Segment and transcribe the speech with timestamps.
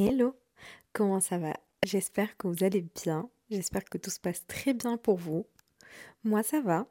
[0.00, 0.36] Hello,
[0.92, 1.54] comment ça va?
[1.84, 5.44] J'espère que vous allez bien, j'espère que tout se passe très bien pour vous.
[6.22, 6.86] Moi ça va.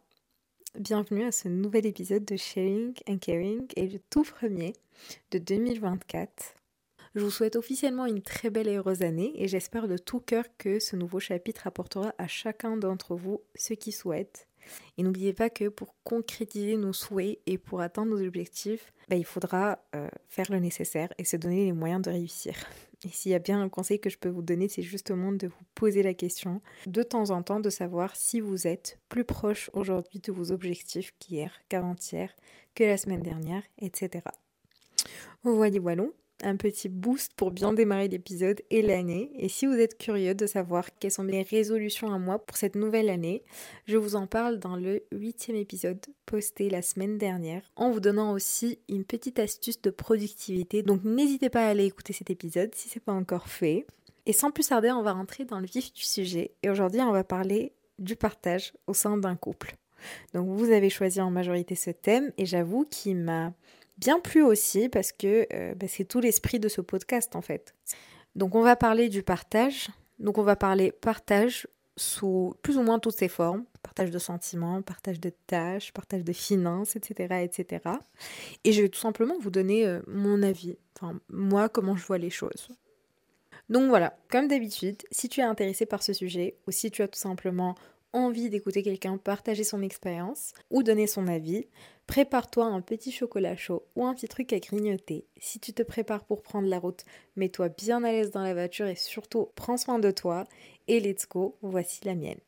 [0.78, 4.73] Bienvenue à ce nouvel épisode de Sharing and Caring et le tout premier
[5.32, 6.55] de 2024.
[7.16, 10.44] Je vous souhaite officiellement une très belle et heureuse année et j'espère de tout cœur
[10.58, 14.50] que ce nouveau chapitre apportera à chacun d'entre vous ce qu'il souhaite.
[14.98, 19.24] Et n'oubliez pas que pour concrétiser nos souhaits et pour atteindre nos objectifs, bah, il
[19.24, 22.53] faudra euh, faire le nécessaire et se donner les moyens de réussir.
[23.04, 25.48] Et s'il y a bien un conseil que je peux vous donner, c'est justement de
[25.48, 29.70] vous poser la question de temps en temps de savoir si vous êtes plus proche
[29.73, 32.36] aujourd'hui de vos objectifs qu'hier, qu'avant-hier,
[32.73, 34.23] que la semaine dernière, etc.
[35.44, 36.06] Voyez, voilà
[36.44, 39.32] un petit boost pour bien démarrer l'épisode et l'année.
[39.36, 42.76] Et si vous êtes curieux de savoir quelles sont mes résolutions à moi pour cette
[42.76, 43.44] nouvelle année,
[43.86, 48.34] je vous en parle dans le huitième épisode posté la semaine dernière, en vous donnant
[48.34, 50.84] aussi une petite astuce de productivité.
[50.84, 53.86] Donc n'hésitez pas à aller écouter cet épisode si c'est pas encore fait.
[54.26, 56.52] Et sans plus tarder, on va rentrer dans le vif du sujet.
[56.61, 59.76] Et aujourd'hui, on va parler du partage au sein d'un couple.
[60.33, 63.54] Donc vous avez choisi en majorité ce thème et j'avoue qu'il m'a
[63.98, 67.76] bien plu aussi parce que euh, bah, c'est tout l'esprit de ce podcast en fait.
[68.36, 69.89] Donc on va parler du partage.
[70.20, 73.66] Donc on va parler partage sous plus ou moins toutes ses formes.
[73.81, 77.44] Partage de sentiments, partage de tâches, partage de finances, etc.
[77.44, 77.81] etc.
[78.64, 80.78] Et je vais tout simplement vous donner euh, mon avis.
[80.95, 82.70] Enfin, moi, comment je vois les choses.
[83.70, 87.08] Donc voilà, comme d'habitude, si tu es intéressé par ce sujet ou si tu as
[87.08, 87.76] tout simplement
[88.13, 91.67] envie d'écouter quelqu'un partager son expérience ou donner son avis,
[92.08, 95.25] prépare-toi un petit chocolat chaud ou un petit truc à grignoter.
[95.38, 97.05] Si tu te prépares pour prendre la route,
[97.36, 100.45] mets-toi bien à l'aise dans la voiture et surtout prends soin de toi.
[100.88, 102.39] Et let's go, voici la mienne.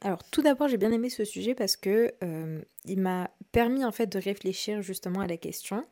[0.00, 3.90] Alors tout d'abord j'ai bien aimé ce sujet parce que euh, il m'a permis en
[3.90, 5.84] fait de réfléchir justement à la question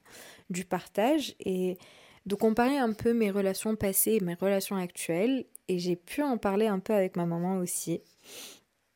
[0.50, 1.76] du partage et
[2.26, 6.38] de comparer un peu mes relations passées et mes relations actuelles et j'ai pu en
[6.38, 8.00] parler un peu avec ma maman aussi.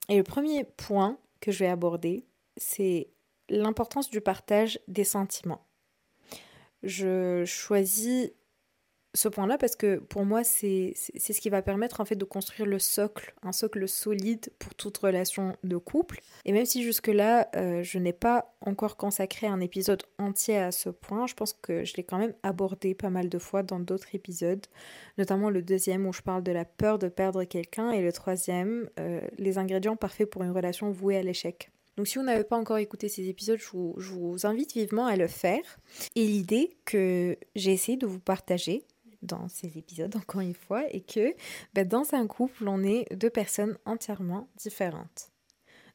[0.08, 2.24] Et le premier point que je vais aborder,
[2.56, 3.08] c'est
[3.48, 5.64] l'importance du partage des sentiments.
[6.82, 8.32] Je choisis
[9.14, 12.68] ce point-là parce que pour moi, c'est ce qui va permettre en fait de construire
[12.68, 16.20] le socle, un socle solide pour toute relation de couple.
[16.44, 20.90] Et même si jusque-là, euh, je n'ai pas encore consacré un épisode entier à ce
[20.90, 24.14] point, je pense que je l'ai quand même abordé pas mal de fois dans d'autres
[24.14, 24.64] épisodes,
[25.18, 28.88] notamment le deuxième où je parle de la peur de perdre quelqu'un et le troisième,
[28.98, 31.70] euh, les ingrédients parfaits pour une relation vouée à l'échec.
[31.96, 35.06] Donc si vous n'avez pas encore écouté ces épisodes, je vous, je vous, invite vivement
[35.06, 35.60] à le faire.
[36.16, 38.84] Et l'idée que j'ai essayé de vous partager,
[39.22, 41.34] dans ces épisodes, encore une fois, et que
[41.74, 45.30] ben, dans un couple, on est deux personnes entièrement différentes.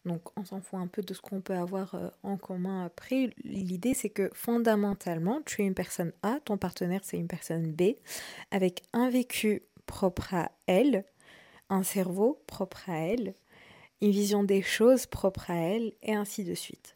[0.06, 3.32] Donc on s'en fout un peu de ce qu'on peut avoir euh, en commun après.
[3.44, 7.96] L'idée c'est que fondamentalement, tu es une personne A, ton partenaire c'est une personne B,
[8.52, 11.06] avec un vécu propre à elle,
[11.70, 13.34] un cerveau propre à elle,
[14.02, 16.94] une vision des choses propre à elle, et ainsi de suite.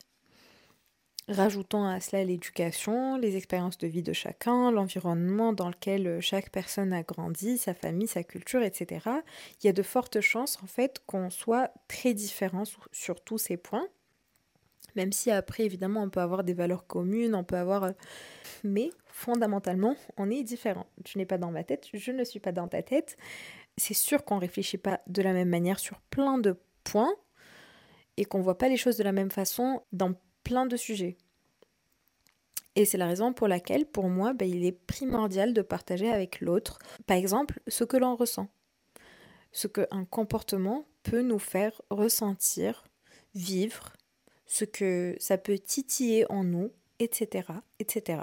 [1.30, 6.50] Rajoutons à cela l'éducation, les expériences de vie de chacun, l'environnement dans lequel euh, chaque
[6.50, 9.08] personne a grandi, sa famille, sa culture, etc.
[9.62, 13.58] Il y a de fortes chances en fait qu'on soit très différents sur, tous ces
[13.58, 13.88] points.
[14.96, 17.84] Même si après, évidemment, on peut avoir des valeurs communes, on peut avoir...
[17.84, 17.92] Euh,
[18.64, 20.88] mais fondamentalement, on est différents.
[21.06, 23.18] Tu n'es pas dans ma tête, je ne suis pas dans ta tête.
[23.78, 27.14] C'est sûr qu'on ne réfléchit pas de la même manière sur plein de points
[28.18, 31.18] et qu'on ne voit pas les choses de la même façon dans plein de sujets.
[32.76, 36.40] Et c'est la raison pour laquelle, pour moi, ben, il est primordial de partager avec
[36.40, 38.48] l'autre, par exemple, ce que l'on ressent.
[39.52, 42.86] Ce qu'un comportement peut nous faire ressentir,
[43.36, 43.94] vivre,
[44.46, 47.48] ce que ça peut titiller en nous, etc.
[47.80, 48.22] etc.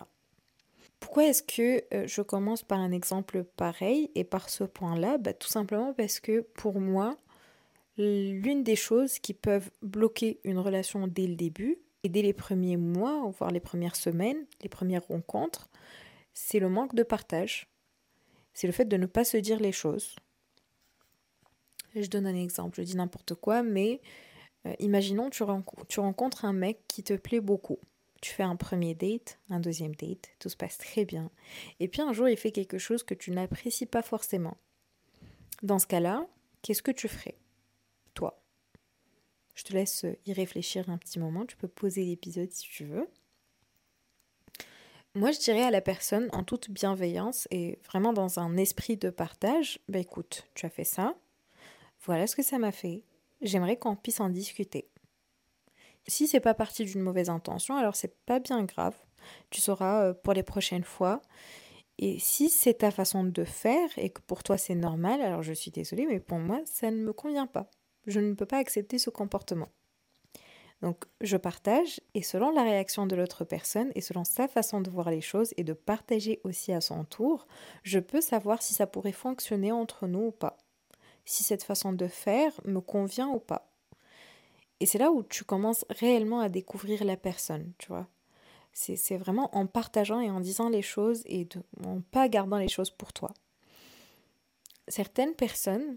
[1.01, 5.19] Pourquoi est-ce que euh, je commence par un exemple pareil et par ce point-là?
[5.19, 7.17] Ben, Tout simplement parce que pour moi,
[7.99, 12.77] l'une des choses qui peuvent bloquer une relation dès le début, et dès les premiers
[12.77, 15.69] mois, voire les premières semaines, les premières rencontres,
[16.35, 17.67] c'est le manque de partage.
[18.55, 20.15] C'est le fait de ne pas se dire les choses.
[21.97, 24.01] Je donne un exemple, je dis n'importe quoi, mais
[24.67, 25.43] euh, imaginons tu,
[25.89, 27.81] tu rencontres un mec qui te plaît beaucoup.
[28.23, 31.29] Tu fais un premier date, un deuxième date, tout se passe très bien.
[31.81, 34.57] Et puis un jour, il fait quelque chose que tu n'apprécies pas forcément.
[35.65, 36.25] Dans ce cas-là,
[36.63, 37.35] qu'est-ce que tu ferais?
[39.57, 41.45] Je te laisse y réfléchir un petit moment.
[41.45, 43.09] Tu peux poser l'épisode si tu veux.
[45.17, 49.09] Moi, je dirais à la personne en toute bienveillance et vraiment dans un esprit de
[49.09, 51.17] partage, bah écoute, tu as fait ça,
[52.05, 53.03] voilà ce que ça m'a fait,
[53.41, 54.91] j'aimerais qu'on puisse en discuter.
[56.07, 58.95] Si c'est pas parti d'une mauvaise intention, alors c'est pas bien grave.
[59.49, 61.23] tu sauras euh, pour les prochaines fois.
[61.99, 65.55] Et si c'est ta façon de faire et que pour toi c'est normal, alors je
[65.55, 67.71] suis désolée, mais pour moi, ça ne me convient pas.
[68.07, 69.69] Je ne peux pas accepter ce comportement.
[70.83, 74.91] Donc je partage et selon la réaction de l'autre personne et selon sa façon de
[74.91, 77.47] voir les choses et de partager aussi à son tour,
[77.83, 80.59] je peux savoir si ça pourrait fonctionner entre nous ou pas.
[81.25, 83.73] Si cette façon de faire me convient ou pas.
[84.81, 88.07] Et c'est là où tu commences réellement à découvrir la personne, tu vois.
[88.75, 91.49] C'est vraiment en partageant et en disant les choses et
[91.83, 93.33] en pas gardant les choses pour toi.
[94.87, 95.97] Certaines personnes,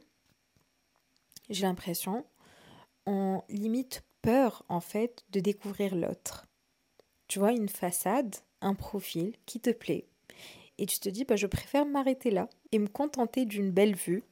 [1.50, 2.26] j'ai l'impression,
[3.06, 6.46] ont limite peur en fait de découvrir l'autre.
[7.28, 10.06] Tu vois une façade, un profil qui te plaît
[10.80, 14.24] et tu te dis bah je préfère m'arrêter là et me contenter d'une belle vue,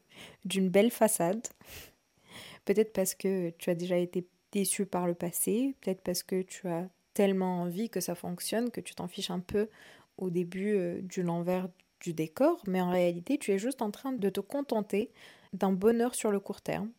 [0.46, 1.46] d'une belle façade.
[2.66, 6.68] Peut-être parce que tu as déjà été déçu par le passé, peut-être parce que tu
[6.68, 9.70] as tellement envie que ça fonctionne que tu t'en fiches un peu
[10.18, 11.70] au début euh, du l'envers
[12.00, 15.12] du décor, mais en réalité tu es juste en train de te contenter
[15.54, 16.92] d'un bonheur sur le court terme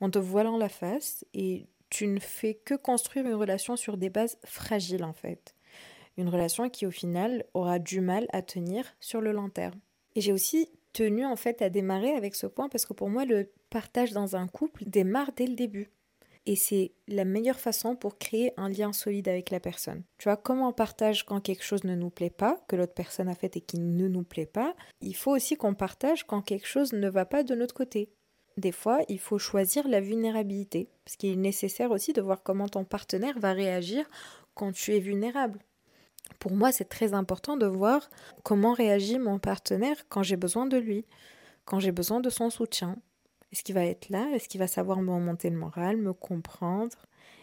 [0.00, 4.10] en te voilant la face et tu ne fais que construire une relation sur des
[4.10, 5.54] bases fragiles en fait.
[6.16, 9.78] Une relation qui au final aura du mal à tenir sur le long terme.
[10.14, 13.24] Et j'ai aussi tenu en fait à démarrer avec ce point parce que pour moi
[13.24, 15.90] le partage dans un couple démarre dès le début.
[16.46, 20.04] Et c'est la meilleure façon pour créer un lien solide avec la personne.
[20.16, 23.28] Tu vois, comment on partage quand quelque chose ne nous plaît pas, que l'autre personne
[23.28, 26.66] a fait et qui ne nous plaît pas, il faut aussi qu'on partage quand quelque
[26.66, 28.10] chose ne va pas de notre côté
[28.60, 32.68] des fois, il faut choisir la vulnérabilité, parce qu'il est nécessaire aussi de voir comment
[32.68, 34.08] ton partenaire va réagir
[34.54, 35.58] quand tu es vulnérable.
[36.38, 38.08] Pour moi, c'est très important de voir
[38.44, 41.04] comment réagit mon partenaire quand j'ai besoin de lui,
[41.64, 42.96] quand j'ai besoin de son soutien.
[43.52, 44.28] Est-ce qu'il va être là?
[44.32, 46.96] Est-ce qu'il va savoir me remonter le moral, me comprendre?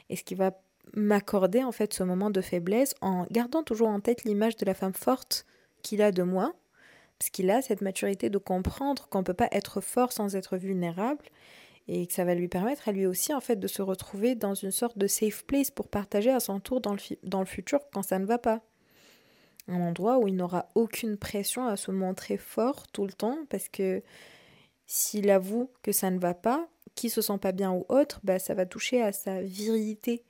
[0.09, 0.51] Est-ce qu'il va
[0.93, 4.73] m'accorder en fait ce moment de faiblesse en gardant toujours en tête l'image de la
[4.73, 5.45] femme forte
[5.81, 6.53] qu'il a de moi?
[7.19, 10.57] Parce qu'il a cette maturité de comprendre qu'on ne peut pas être fort sans être
[10.57, 11.25] vulnérable
[11.87, 14.53] et que ça va lui permettre à lui aussi en fait de se retrouver dans
[14.53, 18.19] une sorte de safe place pour partager à son tour dans le, futur quand ça
[18.19, 18.61] ne va pas.
[19.67, 23.69] Un endroit où il n'aura aucune pression à se montrer fort tout le temps parce
[23.69, 24.03] que
[24.85, 28.39] s'il avoue que ça ne va pas, qu'il se sent pas bien ou autre, bah
[28.39, 30.23] ça va toucher à sa virilité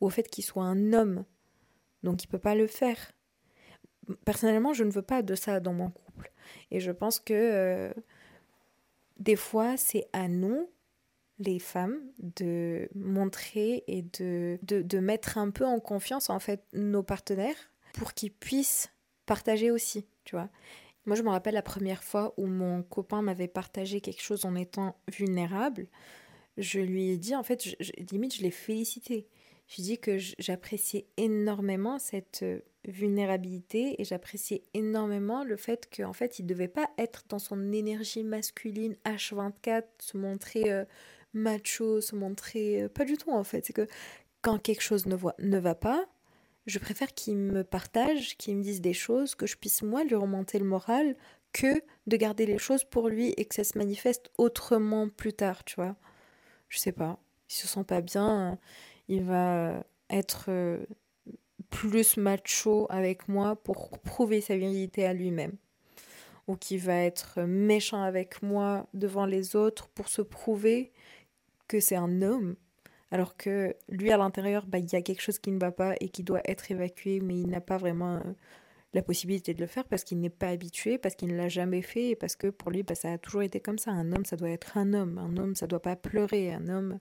[0.00, 1.24] ou au fait qu'il soit un homme.
[2.02, 3.12] Donc il peut pas le faire.
[4.24, 6.32] Personnellement, je ne veux pas de ça dans mon couple.
[6.70, 7.92] Et je pense que euh,
[9.18, 10.68] des fois, c'est à nous,
[11.38, 16.62] les femmes, de montrer et de, de, de, mettre un peu en confiance, en fait,
[16.72, 18.90] nos partenaires pour qu'ils puissent
[19.26, 20.48] partager aussi, tu vois.
[21.06, 24.54] Moi, je me rappelle la première fois où mon copain m'avait partagé quelque chose en
[24.54, 25.86] étant vulnérable.
[26.56, 29.26] Je lui ai dit, en fait, je, limite, je l'ai félicité.
[29.66, 32.44] Je lui ai dit que j'appréciais énormément cette
[32.86, 38.24] vulnérabilité et j'appréciais énormément le fait qu'en fait il devait pas être dans son énergie
[38.24, 40.84] masculine H24 se montrer euh,
[41.32, 43.66] macho se montrer euh, pas du tout en fait.
[43.66, 43.86] C'est que
[44.42, 46.06] quand quelque chose ne, voit, ne va pas
[46.66, 50.14] je préfère qu'il me partage qu'il me dise des choses que je puisse moi lui
[50.14, 51.16] remonter le moral
[51.52, 55.64] que de garder les choses pour lui et que ça se manifeste autrement plus tard
[55.64, 55.96] tu vois.
[56.68, 57.18] Je sais pas.
[57.48, 58.58] Il se sent pas bien
[59.08, 60.84] il va être euh,
[61.74, 65.56] plus macho avec moi pour prouver sa virilité à lui-même.
[66.46, 70.92] Ou qui va être méchant avec moi devant les autres pour se prouver
[71.66, 72.54] que c'est un homme.
[73.10, 75.94] Alors que lui, à l'intérieur, bah, il y a quelque chose qui ne va pas
[76.00, 78.20] et qui doit être évacué, mais il n'a pas vraiment euh,
[78.92, 81.82] la possibilité de le faire parce qu'il n'est pas habitué, parce qu'il ne l'a jamais
[81.82, 83.90] fait et parce que pour lui, bah, ça a toujours été comme ça.
[83.90, 85.18] Un homme, ça doit être un homme.
[85.18, 86.52] Un homme, ça doit pas pleurer.
[86.52, 87.00] Un homme,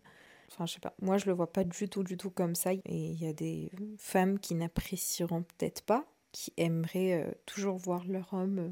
[0.51, 0.93] Enfin, je sais pas.
[1.01, 2.73] Moi, je le vois pas du tout, du tout comme ça.
[2.73, 8.05] Et il y a des femmes qui n'apprécieront peut-être pas, qui aimeraient euh, toujours voir
[8.05, 8.69] leur homme euh,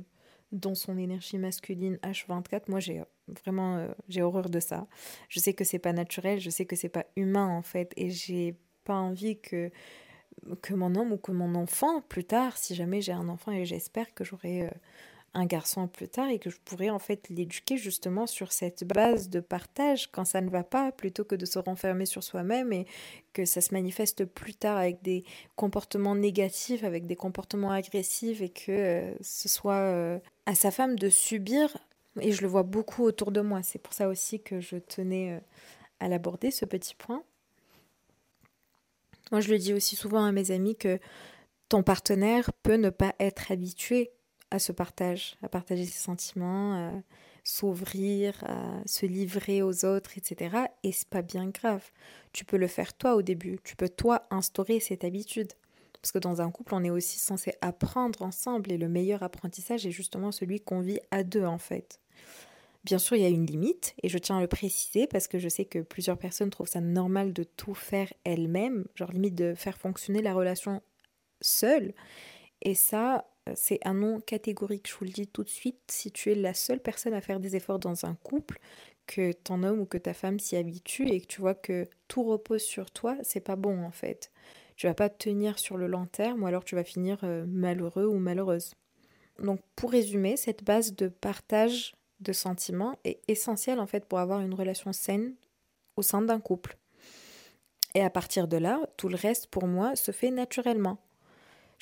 [0.52, 2.64] dans son énergie masculine H24.
[2.68, 3.06] Moi, j'ai euh,
[3.44, 4.88] vraiment j'ai horreur de ça.
[5.30, 8.10] Je sais que c'est pas naturel, je sais que c'est pas humain en fait, et
[8.10, 9.72] j'ai pas envie que
[10.62, 13.64] que mon homme ou que mon enfant plus tard, si jamais j'ai un enfant et
[13.64, 14.70] j'espère que j'aurai
[15.34, 19.30] un garçon plus tard et que je pourrais en fait l'éduquer justement sur cette base
[19.30, 22.86] de partage quand ça ne va pas plutôt que de se renfermer sur soi-même et
[23.32, 25.24] que ça se manifeste plus tard avec des
[25.56, 30.98] comportements négatifs, avec des comportements agressifs et que euh, ce soit euh, à sa femme
[30.98, 31.78] de subir
[32.20, 33.64] et je le vois beaucoup autour de moi.
[33.64, 35.40] C'est pour ça aussi que je tenais euh,
[36.02, 37.24] à l'aborder ce petit point.
[39.32, 41.00] Moi je le dis aussi souvent à mes amis que
[41.70, 44.12] ton partenaire peut ne pas être habitué
[44.52, 47.02] à ce partage, à partager ses sentiments,
[47.44, 50.58] s'ouvrir, à se livrer aux autres, etc.
[50.84, 51.84] Et c'est pas bien grave.
[52.34, 53.60] Tu peux le faire toi au début.
[53.64, 55.54] Tu peux toi instaurer cette habitude.
[56.02, 59.86] Parce que dans un couple, on est aussi censé apprendre ensemble et le meilleur apprentissage
[59.86, 62.00] est justement celui qu'on vit à deux en fait.
[62.84, 65.38] Bien sûr, il y a une limite et je tiens à le préciser parce que
[65.38, 69.54] je sais que plusieurs personnes trouvent ça normal de tout faire elles-mêmes, genre limite de
[69.54, 70.82] faire fonctionner la relation
[71.42, 71.94] seule.
[72.64, 75.80] Et ça, c'est un non catégorique, je vous le dis tout de suite.
[75.90, 78.60] Si tu es la seule personne à faire des efforts dans un couple,
[79.08, 82.24] que ton homme ou que ta femme s'y habitue et que tu vois que tout
[82.24, 84.32] repose sur toi, c'est pas bon en fait.
[84.76, 88.06] Tu vas pas tenir sur le long terme ou alors tu vas finir euh, malheureux
[88.06, 88.74] ou malheureuse.
[89.40, 94.42] Donc pour résumer, cette base de partage de sentiments est essentielle en fait pour avoir
[94.42, 95.34] une relation saine
[95.98, 96.78] au sein d'un couple.
[97.96, 101.00] Et à partir de là, tout le reste pour moi se fait naturellement.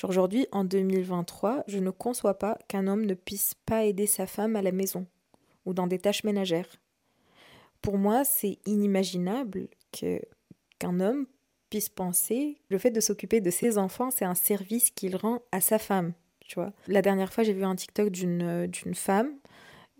[0.08, 4.56] Aujourd'hui, en 2023, je ne conçois pas qu'un homme ne puisse pas aider sa femme
[4.56, 5.06] à la maison
[5.66, 6.80] ou dans des tâches ménagères.
[7.82, 10.22] Pour moi, c'est inimaginable que
[10.80, 11.26] qu'un homme
[11.70, 15.62] puisse penser le fait de s'occuper de ses enfants, c'est un service qu'il rend à
[15.62, 16.14] sa femme.
[16.40, 16.74] Tu vois.
[16.88, 19.34] La dernière fois, j'ai vu un TikTok d'une d'une femme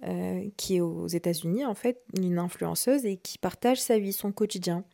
[0.04, 4.32] euh, qui est aux États-Unis, en fait, une influenceuse et qui partage sa vie, son
[4.32, 4.86] quotidien.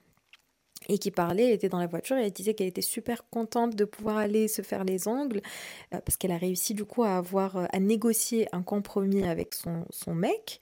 [0.88, 3.76] Et qui parlait, elle était dans la voiture et elle disait qu'elle était super contente
[3.76, 5.42] de pouvoir aller se faire les ongles
[5.94, 9.86] euh, parce qu'elle a réussi du coup à avoir à négocier un compromis avec son,
[9.90, 10.62] son mec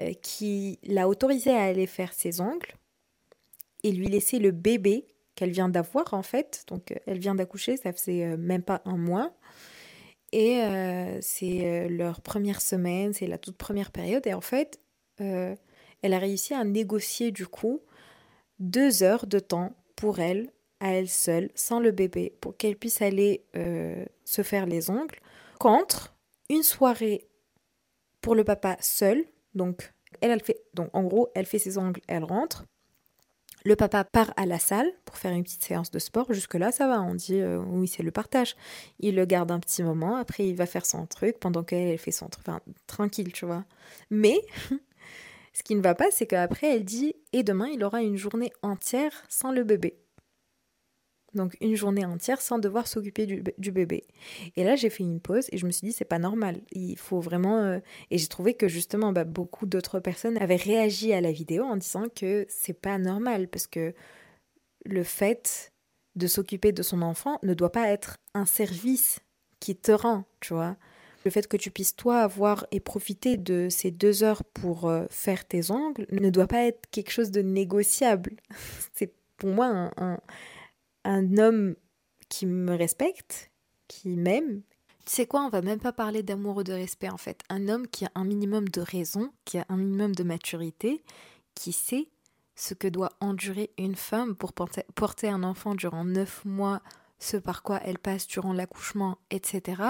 [0.00, 2.74] euh, qui l'a autorisé à aller faire ses ongles
[3.84, 5.06] et lui laisser le bébé
[5.36, 6.64] qu'elle vient d'avoir en fait.
[6.66, 9.32] Donc euh, elle vient d'accoucher, ça faisait euh, même pas un mois.
[10.32, 10.62] Et
[11.20, 14.26] c'est leur première semaine, c'est la toute première période.
[14.26, 14.80] Et en fait,
[15.18, 15.56] elle
[16.02, 17.80] a réussi à négocier du coup
[18.58, 23.02] deux heures de temps pour elle, à elle seule, sans le bébé, pour qu'elle puisse
[23.02, 23.44] aller
[24.24, 25.18] se faire les ongles,
[25.58, 26.14] contre
[26.50, 27.26] une soirée
[28.20, 32.24] pour le papa seul, donc, elle, fait, donc en gros, elle fait ses ongles, elle
[32.24, 32.64] rentre.
[33.66, 36.30] Le papa part à la salle pour faire une petite séance de sport.
[36.34, 37.00] Jusque-là, ça va.
[37.00, 38.56] On dit euh, oui, c'est le partage.
[39.00, 40.16] Il le garde un petit moment.
[40.16, 42.46] Après, il va faire son truc pendant qu'elle elle fait son truc.
[42.46, 43.64] Enfin, tranquille, tu vois.
[44.10, 44.38] Mais
[45.54, 48.52] ce qui ne va pas, c'est qu'après, elle dit et demain, il aura une journée
[48.62, 49.96] entière sans le bébé
[51.34, 54.04] donc une journée entière sans devoir s'occuper du, bébé.
[54.56, 56.60] Et là, j'ai fait une pause et je me suis dit, c'est pas normal.
[56.72, 57.58] Il faut vraiment.
[57.58, 57.78] Euh,
[58.10, 61.76] et j'ai trouvé que justement, bah, beaucoup d'autres personnes avaient réagi à la vidéo en
[61.76, 63.94] disant que c'est pas normal parce que
[64.84, 65.72] le fait
[66.16, 69.18] de s'occuper de son enfant ne doit pas être un service
[69.60, 70.76] qui te rend, tu vois.
[71.24, 75.06] Le fait que tu puisses toi avoir et profiter de ces deux heures pour euh,
[75.10, 78.36] faire tes ongles ne doit pas être quelque chose de négociable.
[78.94, 80.18] c'est pour moi un
[81.04, 81.76] un homme
[82.28, 83.50] qui me respecte,
[83.88, 84.62] qui m'aime.
[85.04, 87.42] Tu sais quoi, on va même pas parler d'amour ou de respect en fait.
[87.50, 91.04] Un homme qui a un minimum de raison, qui a un minimum de maturité,
[91.54, 92.08] qui sait
[92.56, 96.80] ce que doit endurer une femme pour porter un enfant durant neuf mois,
[97.18, 99.82] ce par quoi elle passe durant l'accouchement, etc.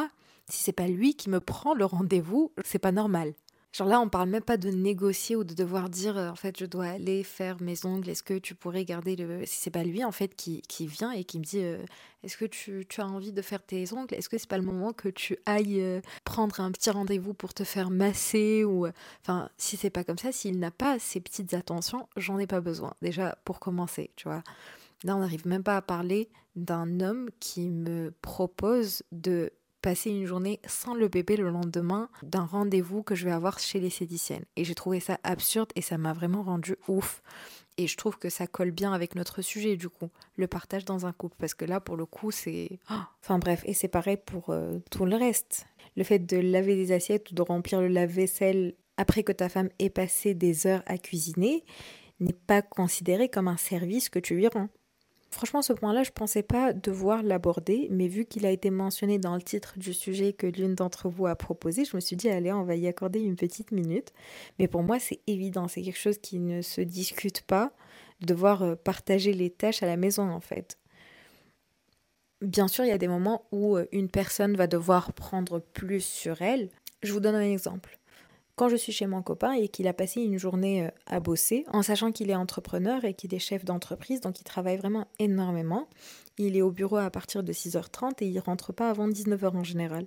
[0.48, 3.34] Si c'est pas lui qui me prend le rendez-vous, c'est pas normal.
[3.74, 6.56] Genre là, on parle même pas de négocier ou de devoir dire euh, en fait
[6.56, 9.44] je dois aller faire mes ongles, est-ce que tu pourrais garder le.
[9.46, 11.84] Si c'est pas lui en fait qui, qui vient et qui me dit euh,
[12.22, 14.64] est-ce que tu, tu, as envie de faire tes ongles, est-ce que c'est pas le
[14.64, 18.86] moment que tu ailles euh, prendre un petit rendez-vous pour te faire masser ou.
[19.22, 22.60] Enfin, si c'est pas comme ça, s'il n'a pas ces petites attentions, j'en ai pas
[22.60, 22.94] besoin.
[23.02, 24.44] Déjà pour commencer, tu vois.
[25.02, 29.52] Là, on n'arrive même pas à parler d'un homme qui me propose de
[29.84, 33.80] passer une journée sans le bébé le lendemain d'un rendez-vous que je vais avoir chez
[33.80, 34.46] les sédiciennes.
[34.56, 37.22] Et j'ai trouvé ça absurde et ça m'a vraiment rendu ouf.
[37.76, 41.04] Et je trouve que ça colle bien avec notre sujet du coup, le partage dans
[41.04, 41.36] un couple.
[41.38, 42.78] Parce que là, pour le coup, c'est...
[42.90, 45.66] Oh enfin bref, et c'est pareil pour euh, tout le reste.
[45.98, 49.68] Le fait de laver des assiettes ou de remplir le lave-vaisselle après que ta femme
[49.80, 51.62] ait passé des heures à cuisiner
[52.20, 54.70] n'est pas considéré comme un service que tu lui rends.
[55.34, 59.18] Franchement, ce point-là, je ne pensais pas devoir l'aborder, mais vu qu'il a été mentionné
[59.18, 62.28] dans le titre du sujet que l'une d'entre vous a proposé, je me suis dit,
[62.28, 64.12] allez, on va y accorder une petite minute.
[64.60, 67.72] Mais pour moi, c'est évident, c'est quelque chose qui ne se discute pas,
[68.20, 70.78] de devoir euh, partager les tâches à la maison, en fait.
[72.40, 76.04] Bien sûr, il y a des moments où euh, une personne va devoir prendre plus
[76.04, 76.68] sur elle.
[77.02, 77.98] Je vous donne un exemple
[78.56, 81.64] quand je suis chez mon copain et qu'il a passé une journée euh, à bosser,
[81.72, 85.88] en sachant qu'il est entrepreneur et qu'il est chef d'entreprise, donc il travaille vraiment énormément.
[86.38, 89.64] Il est au bureau à partir de 6h30 et il rentre pas avant 19h en
[89.64, 90.06] général.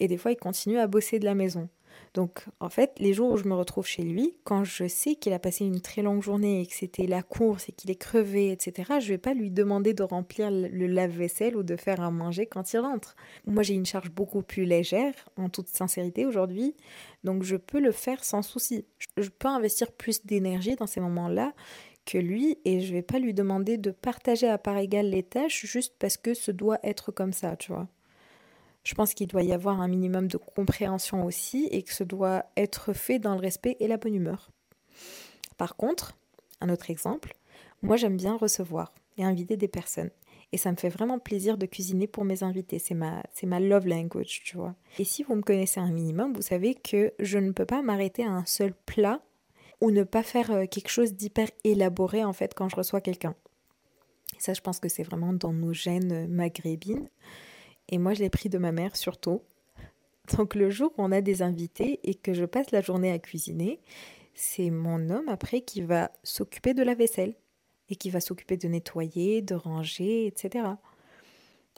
[0.00, 1.68] Et des fois, il continue à bosser de la maison.
[2.14, 5.32] Donc, en fait, les jours où je me retrouve chez lui, quand je sais qu'il
[5.32, 8.52] a passé une très longue journée et que c'était la course et qu'il est crevé,
[8.52, 12.46] etc., je vais pas lui demander de remplir le lave-vaisselle ou de faire à manger
[12.46, 13.16] quand il rentre.
[13.46, 16.76] Moi, j'ai une charge beaucoup plus légère, en toute sincérité, aujourd'hui,
[17.24, 18.84] donc je peux le faire sans souci.
[19.16, 21.52] Je peux investir plus d'énergie dans ces moments-là
[22.06, 25.66] que lui et je vais pas lui demander de partager à part égale les tâches
[25.66, 27.88] juste parce que ce doit être comme ça, tu vois.
[28.84, 32.44] Je pense qu'il doit y avoir un minimum de compréhension aussi et que ce doit
[32.56, 34.50] être fait dans le respect et la bonne humeur.
[35.56, 36.16] Par contre,
[36.60, 37.34] un autre exemple,
[37.82, 40.10] moi j'aime bien recevoir et inviter des personnes.
[40.52, 42.78] Et ça me fait vraiment plaisir de cuisiner pour mes invités.
[42.78, 44.76] C'est ma, c'est ma love language, tu vois.
[44.98, 48.24] Et si vous me connaissez un minimum, vous savez que je ne peux pas m'arrêter
[48.24, 49.20] à un seul plat
[49.80, 53.34] ou ne pas faire euh, quelque chose d'hyper élaboré en fait quand je reçois quelqu'un.
[54.38, 57.08] Ça, je pense que c'est vraiment dans nos gènes maghrébines.
[57.88, 59.42] Et moi, je l'ai pris de ma mère surtout.
[60.36, 63.18] Donc le jour où on a des invités et que je passe la journée à
[63.18, 63.80] cuisiner,
[64.34, 67.34] c'est mon homme après qui va s'occuper de la vaisselle
[67.90, 70.66] et qui va s'occuper de nettoyer, de ranger, etc.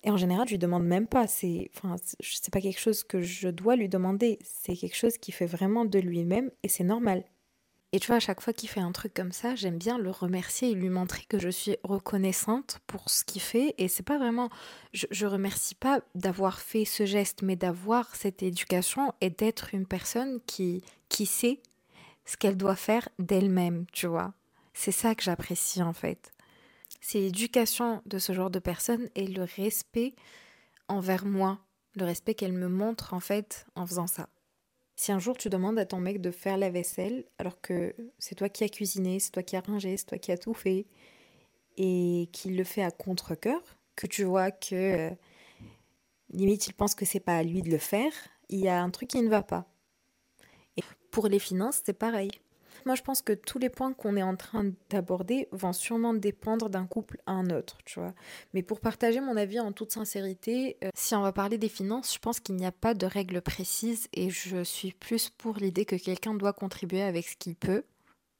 [0.04, 1.26] Et en général, je lui demande même pas.
[1.26, 4.38] C'est, enfin, c'est pas quelque chose que je dois lui demander.
[4.44, 7.24] C'est quelque chose qui fait vraiment de lui-même et c'est normal.
[7.92, 10.10] Et tu vois, à chaque fois qu'il fait un truc comme ça, j'aime bien le
[10.10, 13.74] remercier et lui montrer que je suis reconnaissante pour ce qu'il fait.
[13.78, 14.50] Et c'est pas vraiment.
[14.92, 19.86] Je, je remercie pas d'avoir fait ce geste, mais d'avoir cette éducation et d'être une
[19.86, 21.60] personne qui, qui sait
[22.26, 24.34] ce qu'elle doit faire d'elle-même, tu vois.
[24.74, 26.32] C'est ça que j'apprécie en fait.
[27.00, 30.14] C'est l'éducation de ce genre de personne et le respect
[30.88, 31.60] envers moi,
[31.94, 34.28] le respect qu'elle me montre en fait en faisant ça.
[34.96, 38.34] Si un jour tu demandes à ton mec de faire la vaisselle, alors que c'est
[38.34, 40.86] toi qui as cuisiné, c'est toi qui as rangé, c'est toi qui as tout fait,
[41.76, 43.60] et qu'il le fait à contre-coeur,
[43.94, 45.10] que tu vois que euh,
[46.30, 48.12] limite il pense que c'est pas à lui de le faire,
[48.48, 49.68] il y a un truc qui ne va pas.
[50.78, 52.30] Et pour les finances, c'est pareil.
[52.86, 56.70] Moi, je pense que tous les points qu'on est en train d'aborder vont sûrement dépendre
[56.70, 58.14] d'un couple à un autre, tu vois.
[58.54, 62.14] Mais pour partager mon avis en toute sincérité, euh, si on va parler des finances,
[62.14, 65.84] je pense qu'il n'y a pas de règles précises et je suis plus pour l'idée
[65.84, 67.82] que quelqu'un doit contribuer avec ce qu'il peut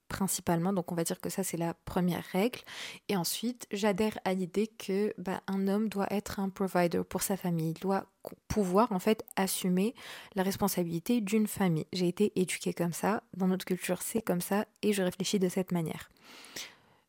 [0.08, 0.72] principalement.
[0.72, 2.60] Donc on va dire que ça c'est la première règle.
[3.08, 7.36] Et ensuite, j'adhère à l'idée que bah, un homme doit être un provider pour sa
[7.36, 7.70] famille.
[7.70, 8.06] Il doit
[8.48, 9.94] pouvoir en fait assumer
[10.34, 11.86] la responsabilité d'une famille.
[11.92, 15.48] J'ai été éduquée comme ça, dans notre culture c'est comme ça, et je réfléchis de
[15.48, 16.10] cette manière.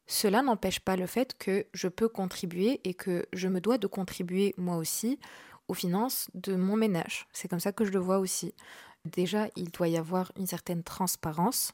[0.07, 3.87] Cela n'empêche pas le fait que je peux contribuer et que je me dois de
[3.87, 5.19] contribuer moi aussi
[5.67, 7.27] aux finances de mon ménage.
[7.33, 8.53] C'est comme ça que je le vois aussi.
[9.05, 11.73] Déjà, il doit y avoir une certaine transparence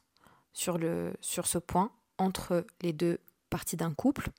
[0.54, 4.30] sur, le, sur ce point entre les deux parties d'un couple.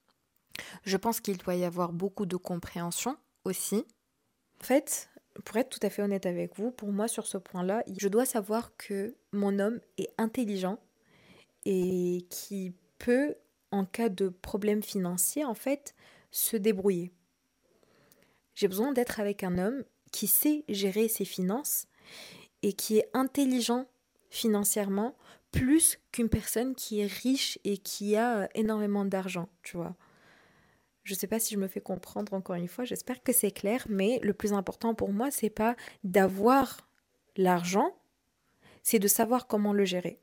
[0.85, 3.85] Je pense qu'il doit y avoir beaucoup de compréhension aussi.
[4.61, 5.11] En fait,
[5.44, 8.24] pour être tout à fait honnête avec vous, pour moi sur ce point-là, je dois
[8.24, 10.79] savoir que mon homme est intelligent
[11.64, 13.35] et qui peut,
[13.70, 15.94] en cas de problème financier, en fait,
[16.31, 17.12] se débrouiller.
[18.55, 21.88] J'ai besoin d'être avec un homme qui sait gérer ses finances
[22.62, 23.87] et qui est intelligent
[24.31, 25.16] financièrement
[25.55, 29.95] plus qu'une personne qui est riche et qui a euh, énormément d'argent, tu vois.
[31.05, 33.51] Je ne sais pas si je me fais comprendre encore une fois, j'espère que c'est
[33.51, 36.88] clair, mais le plus important pour moi, c'est pas d'avoir
[37.37, 37.95] l'argent,
[38.83, 40.19] c'est de savoir comment le gérer.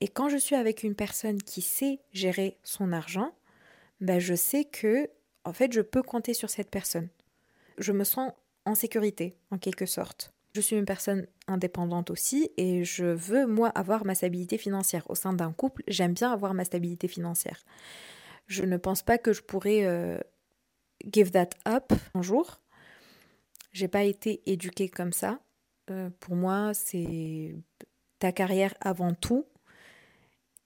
[0.00, 3.34] Et quand je suis avec une personne qui sait gérer son argent,
[4.00, 5.10] ben je sais que
[5.44, 7.08] en fait, je peux compter sur cette personne.
[7.78, 8.32] Je me sens
[8.64, 10.32] en sécurité en quelque sorte.
[10.52, 15.08] Je suis une personne indépendante aussi et je veux, moi, avoir ma stabilité financière.
[15.08, 17.64] Au sein d'un couple, j'aime bien avoir ma stabilité financière.
[18.46, 20.18] Je ne pense pas que je pourrais euh,
[21.12, 22.60] give that up un jour.
[23.72, 25.38] J'ai pas été éduquée comme ça.
[25.90, 27.54] Euh, pour moi, c'est
[28.18, 29.46] ta carrière avant tout.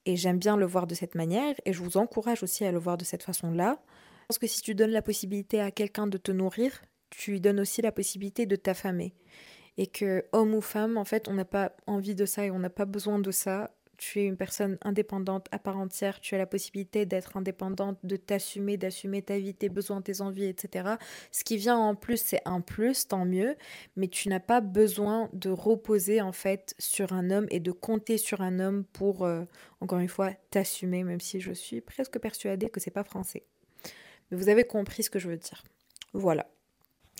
[0.07, 2.79] Et j'aime bien le voir de cette manière et je vous encourage aussi à le
[2.79, 3.79] voir de cette façon-là.
[4.21, 7.41] Je pense que si tu donnes la possibilité à quelqu'un de te nourrir, tu lui
[7.41, 9.15] donnes aussi la possibilité de t'affamer
[9.77, 12.59] et que homme ou femme, en fait, on n'a pas envie de ça et on
[12.59, 13.71] n'a pas besoin de ça.
[13.97, 18.17] Tu es une personne indépendante à part entière, tu as la possibilité d'être indépendante, de
[18.17, 20.95] t'assumer, d'assumer ta vie, tes besoins, tes envies, etc.
[21.31, 23.55] Ce qui vient en plus, c'est un plus, tant mieux,
[23.95, 28.17] mais tu n'as pas besoin de reposer en fait sur un homme et de compter
[28.17, 29.45] sur un homme pour, euh,
[29.79, 33.45] encore une fois, t'assumer, même si je suis presque persuadée que c'est pas français.
[34.29, 35.63] Mais vous avez compris ce que je veux dire.
[36.11, 36.49] Voilà.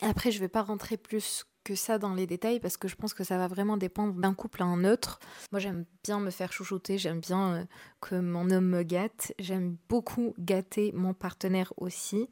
[0.01, 2.95] Après, je ne vais pas rentrer plus que ça dans les détails parce que je
[2.95, 5.19] pense que ça va vraiment dépendre d'un couple à un autre.
[5.51, 7.65] Moi, j'aime bien me faire chouchouter, j'aime bien euh,
[7.99, 12.29] que mon homme me gâte, j'aime beaucoup gâter mon partenaire aussi.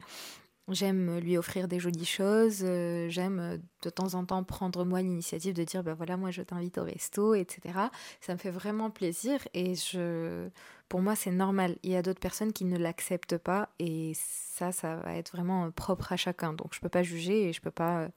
[0.70, 5.02] J'aime lui offrir des jolies choses, euh, j'aime euh, de temps en temps prendre moi
[5.02, 7.78] l'initiative de dire ben voilà moi je t'invite au resto, etc.
[8.22, 10.48] Ça me fait vraiment plaisir et je,
[10.88, 11.76] pour moi c'est normal.
[11.84, 15.66] Il y a d'autres personnes qui ne l'acceptent pas et ça ça va être vraiment
[15.66, 16.54] euh, propre à chacun.
[16.54, 18.08] Donc je peux pas juger et je peux pas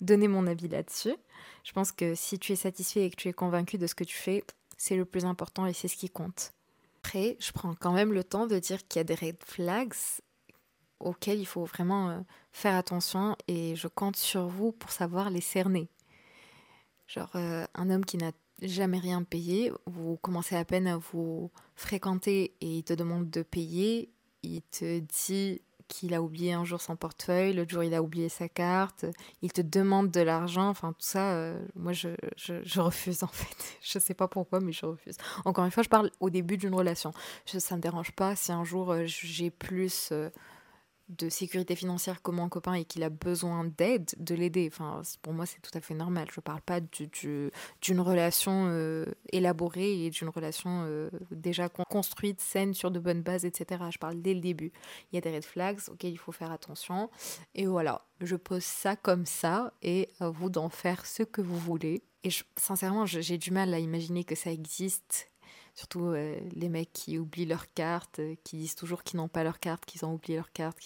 [0.00, 1.16] donner mon avis là-dessus.
[1.64, 4.04] Je pense que si tu es satisfait et que tu es convaincu de ce que
[4.04, 4.44] tu fais,
[4.76, 6.52] c'est le plus important et c'est ce qui compte.
[7.00, 9.94] après, je prends quand même le temps de dire qu'il y a des red flags
[11.00, 12.20] auxquels il faut vraiment euh,
[12.52, 15.88] faire attention et je compte sur vous pour savoir les cerner.
[17.06, 18.32] Genre euh, un homme qui n'a
[18.62, 23.42] jamais rien payé, vous commencez à peine à vous fréquenter et il te demande de
[23.42, 24.10] payer,
[24.42, 28.28] il te dit qu'il a oublié un jour son portefeuille, l'autre jour il a oublié
[28.28, 29.04] sa carte,
[29.42, 33.78] il te demande de l'argent, enfin tout ça, euh, moi je, je, refuse en fait.
[33.82, 35.16] Je sais pas pourquoi, mais je refuse.
[35.44, 37.12] Encore une fois, je parle au début d'une relation.
[37.44, 40.12] Je, ça me dérange pas si un jour j'ai plus
[41.08, 44.68] de sécurité financière comme mon copain et qu'il a besoin d'aide, de l'aider.
[44.72, 46.26] Enfin, pour moi, c'est tout à fait normal.
[46.32, 52.74] Je ne parle pas d'une relation euh, élaborée et d'une relation euh, déjà construite, saine,
[52.74, 53.84] sur de bonnes bases, etc.
[53.90, 54.72] Je parle dès le début.
[55.12, 57.10] Il y a des red flags auxquels il faut faire attention.
[57.54, 61.58] Et voilà, je pose ça comme ça et à vous d'en faire ce que vous
[61.58, 62.02] voulez.
[62.24, 65.30] Et sincèrement, j'ai du mal à imaginer que ça existe
[65.76, 69.44] Surtout euh, les mecs qui oublient leur carte, euh, qui disent toujours qu'ils n'ont pas
[69.44, 70.80] leur carte, qu'ils ont oublié leur carte.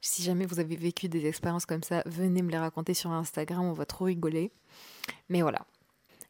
[0.00, 3.62] Si jamais vous avez vécu des expériences comme ça, venez me les raconter sur Instagram,
[3.62, 4.50] on va trop rigoler.
[5.28, 5.66] Mais voilà.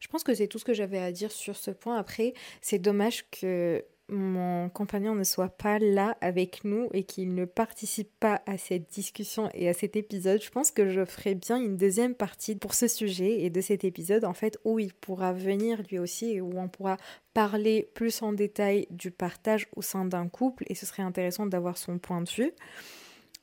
[0.01, 1.97] Je pense que c'est tout ce que j'avais à dire sur ce point.
[1.97, 7.47] Après, c'est dommage que mon compagnon ne soit pas là avec nous et qu'il ne
[7.47, 11.57] participe pas à cette discussion et à cet épisode, je pense que je ferai bien
[11.57, 15.33] une deuxième partie pour ce sujet et de cet épisode en fait où il pourra
[15.33, 16.99] venir lui aussi et où on pourra
[17.33, 21.79] parler plus en détail du partage au sein d'un couple et ce serait intéressant d'avoir
[21.79, 22.53] son point de vue.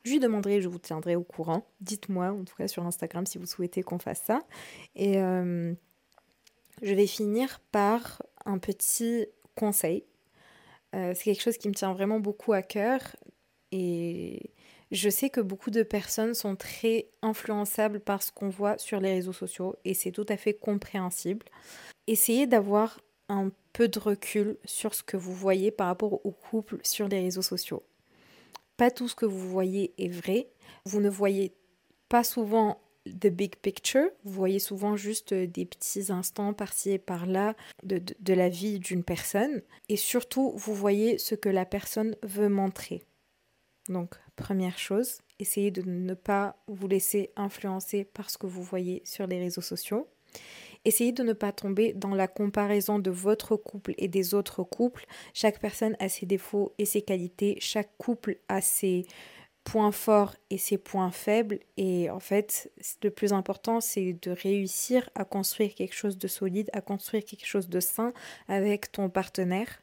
[0.03, 1.65] Je lui demanderai, je vous tiendrai au courant.
[1.79, 4.41] Dites-moi en tout cas sur Instagram si vous souhaitez qu'on fasse ça.
[4.95, 5.73] Et euh,
[6.83, 10.03] je vais finir par un petit conseil
[10.95, 12.99] euh, c'est quelque chose qui me tient vraiment beaucoup à cœur
[13.71, 14.51] et
[14.91, 19.13] je sais que beaucoup de personnes sont très influençables par ce qu'on voit sur les
[19.13, 21.45] réseaux sociaux et c'est tout à fait compréhensible.
[22.07, 22.99] Essayez d'avoir
[23.29, 27.21] un peu de recul sur ce que vous voyez par rapport au couple sur les
[27.21, 27.83] réseaux sociaux.
[28.75, 30.49] Pas tout ce que vous voyez est vrai.
[30.85, 31.53] Vous ne voyez
[32.09, 34.09] pas souvent the big picture.
[34.23, 38.79] Vous voyez souvent juste euh, des petits instants par-ci et par-là de, de, la vie
[38.79, 39.61] d'une personne.
[39.89, 43.03] Et surtout, vous voyez ce que la personne veut montrer.
[43.89, 49.01] Donc, première chose, essayez de ne pas vous laisser influencer par ce que vous voyez
[49.05, 50.07] sur les réseaux sociaux.
[50.83, 55.05] Essayez de ne pas tomber dans la comparaison de votre couple et des autres couples.
[55.33, 57.57] Chaque personne a ses défauts et ses qualités.
[57.59, 59.05] Chaque couple a ses
[59.63, 61.59] points forts et ses points faibles.
[61.77, 62.71] Et en fait,
[63.03, 67.45] le plus important, c'est de réussir à construire quelque chose de solide, à construire quelque
[67.45, 68.13] chose de sain
[68.47, 69.81] avec ton partenaire.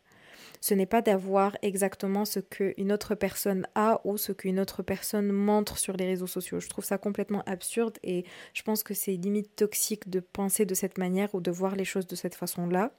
[0.61, 5.31] Ce n'est pas d'avoir exactement ce qu'une autre personne a ou ce qu'une autre personne
[5.31, 6.59] montre sur les réseaux sociaux.
[6.59, 10.75] Je trouve ça complètement absurde et je pense que c'est limite toxique de penser de
[10.75, 12.93] cette manière ou de voir les choses de cette façon-là.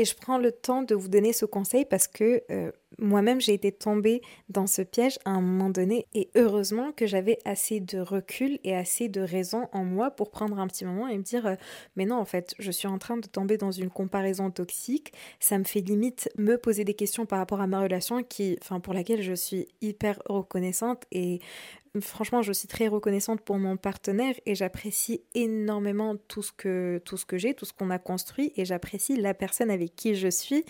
[0.00, 3.52] Et je prends le temps de vous donner ce conseil parce que euh, moi-même, j'ai
[3.52, 6.06] été tombée dans ce piège à un moment donné.
[6.14, 10.58] Et heureusement que j'avais assez de recul et assez de raison en moi pour prendre
[10.58, 11.54] un petit moment et me dire, euh,
[11.96, 15.12] mais non, en fait, je suis en train de tomber dans une comparaison toxique.
[15.38, 18.94] Ça me fait limite me poser des questions par rapport à ma relation qui, pour
[18.94, 21.40] laquelle je suis hyper reconnaissante et
[22.00, 27.38] franchement, je suis très reconnaissante pour mon partenaire et j'apprécie énormément tout ce que, que
[27.38, 30.64] j'ai, tout ce qu'on a construit et j'apprécie la personne avec qui je suis.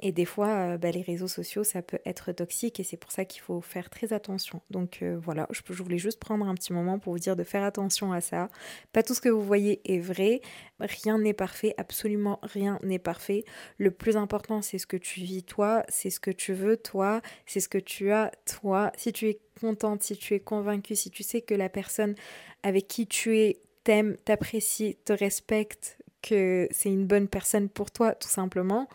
[0.00, 3.10] Et des fois, euh, bah, les réseaux sociaux, ça peut être toxique et c'est pour
[3.10, 4.60] ça qu'il faut faire très attention.
[4.70, 7.42] Donc euh, voilà, je, je, voulais juste prendre un petit moment pour vous dire de
[7.42, 8.48] faire attention à ça.
[8.92, 10.40] Pas tout ce que vous voyez est vrai,
[10.78, 13.44] rien n'est parfait, absolument rien n'est parfait.
[13.76, 17.20] Le plus important, c'est ce que tu vis toi, c'est ce que tu veux toi,
[17.46, 18.92] c'est ce que tu as toi.
[18.96, 22.14] Si tu es contente, si tu es convaincue, si tu sais que la personne
[22.62, 28.14] avec qui tu es t'aime, t'apprécie, te respecte, que c'est une bonne personne pour toi,
[28.14, 28.88] tout simplement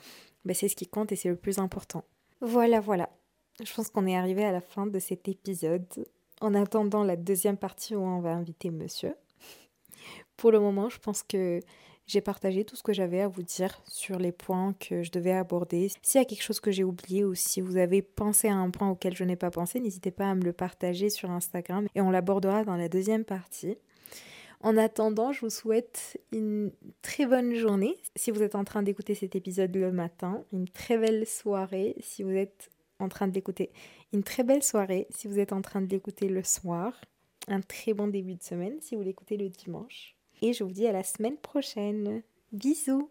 [0.46, 2.04] bah, c'est ce qui compte et c'est le plus important.
[2.42, 3.10] Voilà, voilà.
[3.64, 5.88] Je pense qu'on est arrivé à la fin de cet épisode.
[6.42, 9.16] En attendant la deuxième partie où on va inviter monsieur.
[10.38, 11.62] Pour le moment, je pense que
[12.06, 15.32] j'ai partagé tout ce que j'avais à vous dire sur les points que je devais
[15.32, 15.90] aborder.
[16.02, 18.70] S'il y a quelque chose que j'ai oublié ou si vous avez pensé à un
[18.72, 22.02] point auquel je n'ai pas pensé, n'hésitez pas à me le partager sur Instagram et
[22.02, 23.78] on l'abordera dans la deuxième partie.
[24.64, 26.72] En attendant, je vous souhaite une
[27.02, 27.98] très bonne journée.
[28.16, 31.96] Si vous êtes en train d'écouter cet épisode le matin, une très belle soirée.
[32.00, 33.72] Si vous êtes en train de l'écouter,
[34.14, 35.06] une très belle soirée.
[35.10, 37.02] Si vous êtes en train de l'écouter le soir,
[37.50, 38.78] un très bon début de semaine.
[38.80, 40.16] Si vous l'écoutez le dimanche.
[40.42, 42.24] Et je vous dis à la semaine prochaine.
[42.54, 43.10] Bisous